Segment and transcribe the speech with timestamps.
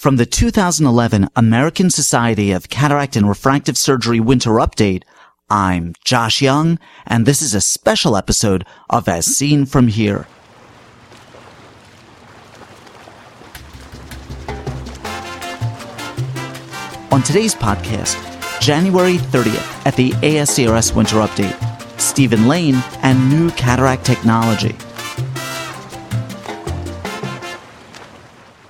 [0.00, 5.02] From the 2011 American Society of Cataract and Refractive Surgery Winter Update,
[5.50, 10.26] I'm Josh Young, and this is a special episode of As Seen From Here.
[17.12, 18.16] On today's podcast,
[18.58, 24.74] January 30th at the ASCRS Winter Update, Stephen Lane and new cataract technology.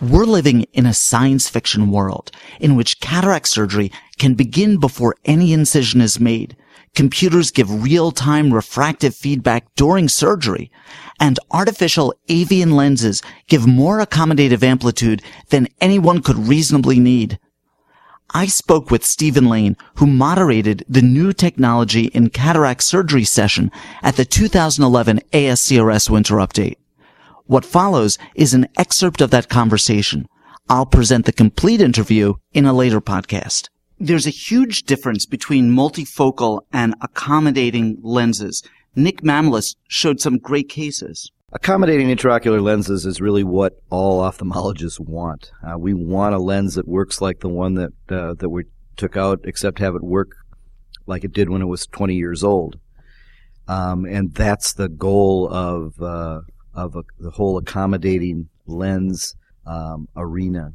[0.00, 5.52] We're living in a science fiction world in which cataract surgery can begin before any
[5.52, 6.56] incision is made.
[6.94, 10.70] Computers give real-time refractive feedback during surgery
[11.20, 17.38] and artificial avian lenses give more accommodative amplitude than anyone could reasonably need.
[18.32, 23.70] I spoke with Stephen Lane, who moderated the new technology in cataract surgery session
[24.02, 26.76] at the 2011 ASCRS Winter Update.
[27.50, 30.28] What follows is an excerpt of that conversation.
[30.68, 33.66] I'll present the complete interview in a later podcast.
[33.98, 38.62] There's a huge difference between multifocal and accommodating lenses.
[38.94, 41.32] Nick Mamalis showed some great cases.
[41.50, 45.50] Accommodating intraocular lenses is really what all ophthalmologists want.
[45.68, 48.66] Uh, we want a lens that works like the one that uh, that we
[48.96, 50.36] took out, except have it work
[51.08, 52.78] like it did when it was 20 years old.
[53.66, 56.42] Um, and that's the goal of uh,
[56.74, 59.34] of a, the whole accommodating lens
[59.66, 60.72] um, arena.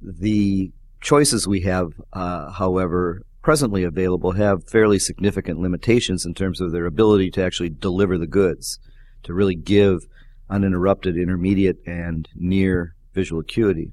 [0.00, 6.72] The choices we have, uh, however, presently available have fairly significant limitations in terms of
[6.72, 8.78] their ability to actually deliver the goods,
[9.22, 10.06] to really give
[10.50, 13.92] uninterrupted intermediate and near visual acuity.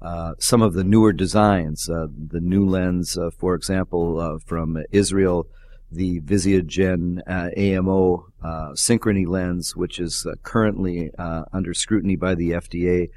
[0.00, 5.46] Uh, some of the newer designs, uh, the NuLens, uh, for example, uh, from Israel,
[5.92, 12.34] the Visiogen uh, AMO uh, synchrony lens, which is uh, currently uh, under scrutiny by
[12.34, 13.10] the FDA,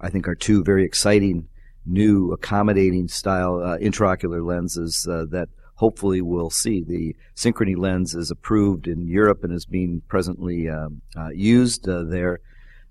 [0.00, 1.48] I think are two very exciting
[1.84, 6.82] new accommodating style uh, intraocular lenses uh, that hopefully we'll see.
[6.82, 11.02] The synchrony lens is approved in Europe and is being presently um,
[11.34, 12.40] used there.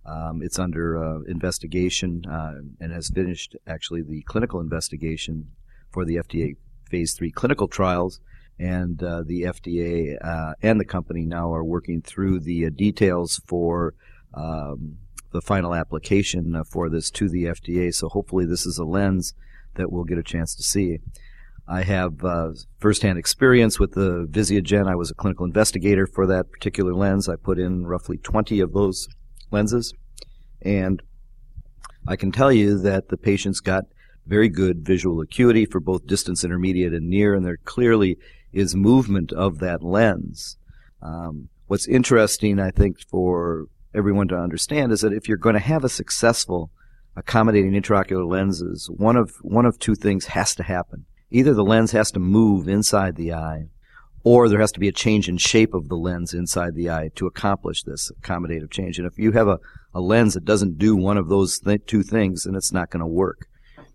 [0.06, 2.24] Um, it's under investigation
[2.80, 5.52] and has finished actually the clinical investigation
[5.90, 6.58] for the FDA
[6.90, 8.20] phase three clinical trials
[8.62, 13.42] and uh, the FDA uh, and the company now are working through the uh, details
[13.48, 13.96] for
[14.36, 14.98] um,
[15.32, 17.92] the final application uh, for this to the FDA.
[17.92, 19.34] So hopefully, this is a lens
[19.76, 21.00] that we'll get a chance to see.
[21.68, 24.88] I have uh, firsthand experience with the Visiogen.
[24.88, 27.28] I was a clinical investigator for that particular lens.
[27.28, 29.08] I put in roughly 20 of those
[29.50, 29.92] lenses,
[30.62, 31.02] and
[32.08, 33.86] I can tell you that the patients got
[34.28, 38.18] very good visual acuity for both distance intermediate and near, and there clearly
[38.54, 40.58] is movement of that lens.
[41.02, 45.60] Um, what's interesting, I think, for everyone to understand is that if you're going to
[45.60, 46.72] have a successful
[47.16, 51.06] accommodating intraocular lenses, one of one of two things has to happen.
[51.30, 53.68] Either the lens has to move inside the eye,
[54.24, 57.10] or there has to be a change in shape of the lens inside the eye
[57.16, 58.98] to accomplish this accommodative change.
[58.98, 59.60] And if you have a,
[59.94, 63.02] a lens that doesn't do one of those th- two things, then it's not going
[63.02, 63.48] to work.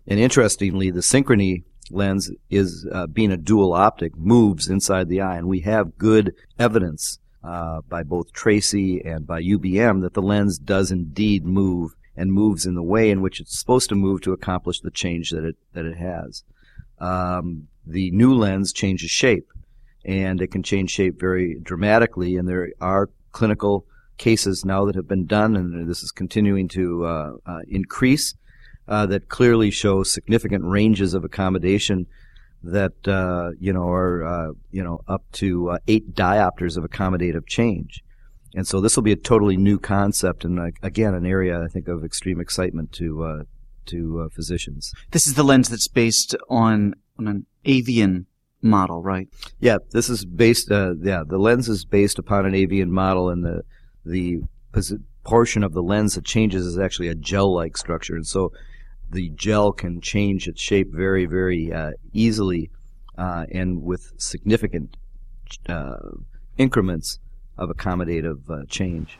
[0.07, 5.37] And interestingly, the synchrony lens is uh, being a dual optic moves inside the eye,
[5.37, 10.57] and we have good evidence uh, by both Tracy and by UBM that the lens
[10.57, 14.33] does indeed move and moves in the way in which it's supposed to move to
[14.33, 16.43] accomplish the change that it that it has.
[16.99, 19.47] Um, the NuLens changes shape,
[20.03, 22.35] and it can change shape very dramatically.
[22.35, 23.85] And there are clinical
[24.17, 28.33] cases now that have been done, and this is continuing to uh, uh increase
[28.87, 32.07] uh, that clearly show significant ranges of accommodation
[32.63, 37.47] that uh, you know are uh, you know up to uh, eight diopters of accommodative
[37.47, 38.03] change.
[38.55, 41.67] And so this will be a totally new concept, and uh, again, an area I
[41.67, 43.43] think of extreme excitement to uh,
[43.87, 44.93] to physicians.
[45.11, 48.25] This is the lens that's based on on an avian
[48.61, 49.27] model, right?
[49.59, 50.69] Yeah, this is based.
[50.69, 53.63] yeah, the lens is based upon an avian model, and the
[54.05, 54.41] the
[55.23, 58.51] portion of the lens that changes is actually a gel-like structure, and so
[59.09, 62.69] the gel can change its shape very, very uh, easily
[63.17, 64.97] uh, and with significant
[65.69, 65.95] uh,
[66.57, 67.19] increments
[67.57, 69.17] of accommodative uh, change.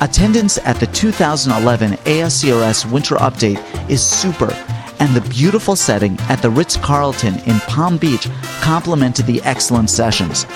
[0.00, 4.52] Attendance at the 2011 ASCRS Winter Update is super,
[5.00, 8.28] and the beautiful setting at the Ritz Carlton in Palm Beach
[8.60, 10.46] complemented the excellent sessions.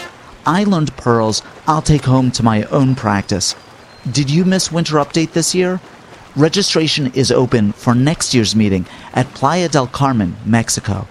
[0.49, 3.55] I learned pearls I'll take home to my own practice.
[4.11, 5.79] Did you miss Winter Update this year?
[6.35, 11.06] Registration is open for next year's meeting at Playa del Carmen, Mexico.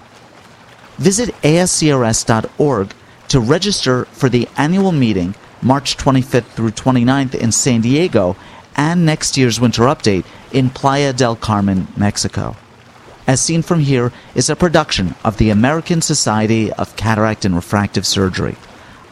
[0.98, 2.94] Visit ascrs.org
[3.28, 8.36] to register for the annual meeting March 25th through 29th in San Diego,
[8.76, 12.56] and next year's winter update in Playa del Carmen, Mexico.
[13.28, 18.08] As Seen from Here is a production of the American Society of Cataract and Refractive
[18.08, 18.56] Surgery.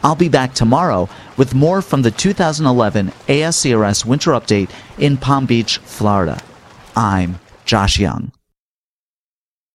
[0.02, 5.78] I'll be back tomorrow with more from the 2011 ASCRS Winter Update in Palm Beach,
[5.78, 6.40] Florida.
[6.94, 8.32] I'm Josh Young.